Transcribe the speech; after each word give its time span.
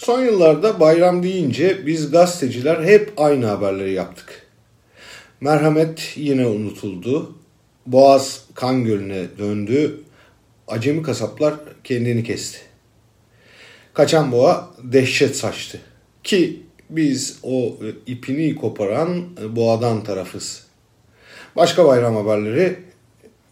Son 0.00 0.24
yıllarda 0.24 0.80
bayram 0.80 1.22
deyince 1.22 1.86
biz 1.86 2.10
gazeteciler 2.10 2.84
hep 2.84 3.12
aynı 3.16 3.46
haberleri 3.46 3.92
yaptık. 3.92 4.46
Merhamet 5.40 6.12
yine 6.16 6.46
unutuldu. 6.46 7.34
Boğaz 7.86 8.44
kan 8.54 8.84
gölüne 8.84 9.24
döndü. 9.38 10.00
Acemi 10.68 11.02
kasaplar 11.02 11.54
kendini 11.84 12.24
kesti. 12.24 12.58
Kaçan 13.94 14.32
boğa 14.32 14.70
dehşet 14.82 15.36
saçtı. 15.36 15.80
Ki 16.24 16.62
biz 16.90 17.38
o 17.42 17.76
ipini 18.06 18.56
koparan 18.56 19.24
boğadan 19.56 20.04
tarafız. 20.04 20.66
Başka 21.56 21.84
bayram 21.86 22.16
haberleri 22.16 22.76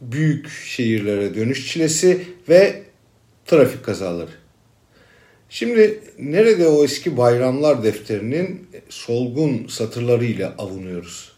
büyük 0.01 0.49
şehirlere 0.51 1.35
dönüş 1.35 1.73
çilesi 1.73 2.25
ve 2.49 2.83
trafik 3.47 3.85
kazaları. 3.85 4.48
Şimdi 5.51 6.01
nerede 6.19 6.69
o 6.69 6.85
eski 6.85 7.17
bayramlar 7.17 7.83
defterinin 7.83 8.69
solgun 8.89 9.67
satırlarıyla 9.67 10.55
avunuyoruz? 10.59 11.33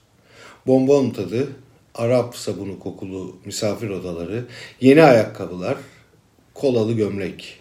Bonbon 0.67 1.11
tadı, 1.11 1.48
Arap 1.95 2.37
sabunu 2.37 2.79
kokulu 2.79 3.37
misafir 3.45 3.91
odaları, 3.91 4.45
yeni 4.81 5.03
ayakkabılar, 5.03 5.79
kolalı 6.55 6.93
gömlek. 6.93 7.61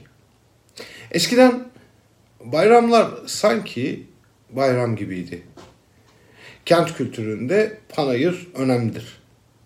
Eskiden 1.11 1.69
bayramlar 2.39 3.07
sanki 3.25 4.03
bayram 4.49 4.95
gibiydi. 4.95 5.41
Kent 6.65 6.97
kültüründe 6.97 7.77
panayır 7.89 8.47
önemlidir. 8.55 9.19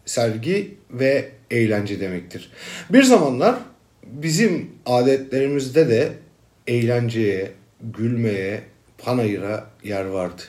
Sergi 0.06 0.78
ve 0.92 1.32
eğlence 1.52 2.00
demektir. 2.00 2.52
Bir 2.90 3.04
zamanlar 3.04 3.56
bizim 4.04 4.72
adetlerimizde 4.86 5.90
de 5.90 6.23
eğlenceye, 6.68 7.52
gülmeye, 7.82 8.64
panayıra 8.98 9.70
yer 9.84 10.06
vardı. 10.06 10.42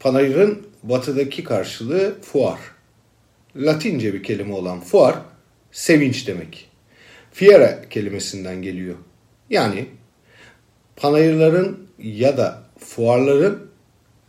Panayırın 0.00 0.66
batıdaki 0.82 1.44
karşılığı 1.44 2.20
fuar. 2.22 2.60
Latince 3.56 4.14
bir 4.14 4.22
kelime 4.22 4.54
olan 4.54 4.80
fuar, 4.80 5.18
sevinç 5.72 6.26
demek. 6.26 6.70
Fiera 7.32 7.88
kelimesinden 7.88 8.62
geliyor. 8.62 8.96
Yani 9.50 9.86
panayırların 10.96 11.88
ya 11.98 12.36
da 12.36 12.62
fuarların 12.78 13.70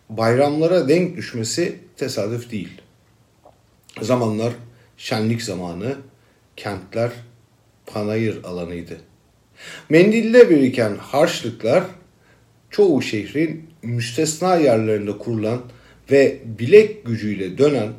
bayramlara 0.10 0.88
denk 0.88 1.18
düşmesi 1.18 1.80
tesadüf 1.98 2.52
değil. 2.52 2.82
Zamanlar 4.02 4.54
şenlik 4.98 5.44
zamanı, 5.44 5.96
kentler 6.56 7.12
panayır 7.86 8.44
alanıydı. 8.44 9.11
Mendilde 9.90 10.50
biriken 10.50 10.96
harçlıklar 10.96 11.84
çoğu 12.70 13.02
şehrin 13.02 13.70
müstesna 13.84 14.56
yerlerinde 14.56 15.18
kurulan 15.18 15.62
ve 16.12 16.40
bilek 16.46 17.06
gücüyle 17.06 17.58
dönen 17.58 17.94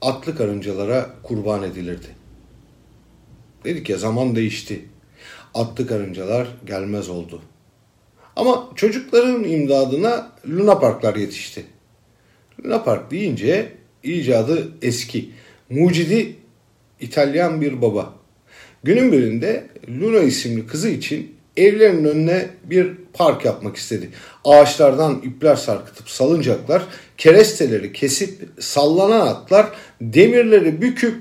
atlı 0.00 0.36
karıncalara 0.36 1.10
kurban 1.22 1.62
edilirdi. 1.62 2.06
Dedik 3.64 3.90
ya 3.90 3.98
zaman 3.98 4.36
değişti. 4.36 4.84
Atlı 5.54 5.86
karıncalar 5.86 6.48
gelmez 6.66 7.08
oldu. 7.08 7.42
Ama 8.36 8.68
çocukların 8.74 9.44
imdadına 9.44 10.32
Luna 10.48 10.78
Parklar 10.78 11.16
yetişti. 11.16 11.64
Luna 12.64 12.84
Park 12.84 13.10
deyince 13.10 13.72
icadı 14.02 14.68
eski. 14.82 15.30
Mucidi 15.70 16.36
İtalyan 17.00 17.60
bir 17.60 17.82
baba. 17.82 18.14
Günün 18.84 19.12
birinde 19.12 19.66
Luna 20.00 20.18
isimli 20.18 20.66
kızı 20.66 20.88
için 20.88 21.36
evlerinin 21.56 22.04
önüne 22.04 22.48
bir 22.64 22.92
park 23.12 23.44
yapmak 23.44 23.76
istedi. 23.76 24.10
Ağaçlardan 24.44 25.22
ipler 25.22 25.56
sarkıtıp 25.56 26.10
salıncaklar, 26.10 26.82
keresteleri 27.18 27.92
kesip 27.92 28.48
sallanan 28.60 29.26
atlar, 29.26 29.66
demirleri 30.00 30.82
büküp 30.82 31.14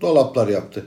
dolaplar 0.00 0.48
yaptı. 0.48 0.86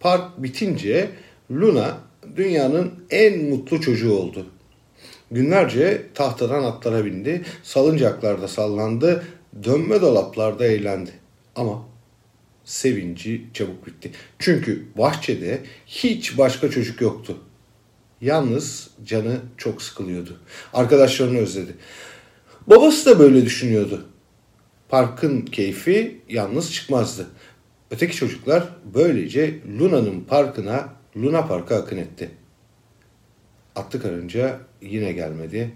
Park 0.00 0.42
bitince 0.42 1.08
Luna 1.50 1.98
dünyanın 2.36 2.92
en 3.10 3.44
mutlu 3.44 3.80
çocuğu 3.80 4.12
oldu. 4.12 4.46
Günlerce 5.30 6.02
tahtadan 6.14 6.64
atlara 6.64 7.04
bindi, 7.04 7.42
salıncaklarda 7.62 8.48
sallandı, 8.48 9.24
dönme 9.64 10.00
dolaplarda 10.00 10.66
eğlendi. 10.66 11.10
Ama 11.56 11.93
sevinci 12.64 13.44
çabuk 13.54 13.86
bitti. 13.86 14.10
Çünkü 14.38 14.84
bahçede 14.98 15.60
hiç 15.86 16.38
başka 16.38 16.70
çocuk 16.70 17.00
yoktu. 17.00 17.38
Yalnız 18.20 18.90
canı 19.04 19.40
çok 19.56 19.82
sıkılıyordu. 19.82 20.40
Arkadaşlarını 20.72 21.38
özledi. 21.38 21.74
Babası 22.66 23.10
da 23.10 23.18
böyle 23.18 23.44
düşünüyordu. 23.44 24.06
Parkın 24.88 25.40
keyfi 25.40 26.20
yalnız 26.28 26.72
çıkmazdı. 26.72 27.26
Öteki 27.90 28.16
çocuklar 28.16 28.68
böylece 28.94 29.60
Luna'nın 29.78 30.20
parkına, 30.20 30.92
Luna 31.16 31.46
Park'a 31.46 31.76
akın 31.76 31.96
etti. 31.96 32.30
Atlı 33.76 34.02
karınca 34.02 34.60
yine 34.82 35.12
gelmedi. 35.12 35.70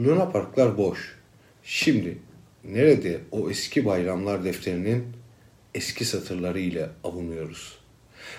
Luna 0.00 0.30
Parklar 0.30 0.78
boş. 0.78 1.18
Şimdi 1.62 2.18
nerede 2.64 3.20
o 3.30 3.50
eski 3.50 3.86
bayramlar 3.86 4.44
defterinin 4.44 5.04
eski 5.74 6.04
satırları 6.04 6.60
ile 6.60 6.90
avunuyoruz? 7.04 7.78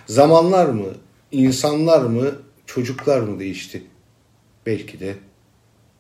Zamanlar 0.08 0.66
mı, 0.66 0.94
insanlar 1.32 2.02
mı, 2.02 2.42
çocuklar 2.66 3.20
mı 3.22 3.40
değişti? 3.40 3.84
Belki 4.66 5.00
de 5.00 5.16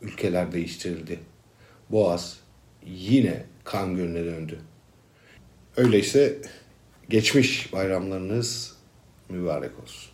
ülkeler 0.02 0.52
değiştirildi. 0.52 1.20
Boğaz 1.90 2.40
yine 2.86 3.46
kan 3.64 3.96
gölüne 3.96 4.26
döndü. 4.26 4.60
Öyleyse 5.78 6.38
geçmiş 7.10 7.74
bayramlarınız 7.74 8.76
mübarek 9.30 9.72
olsun. 9.84 10.12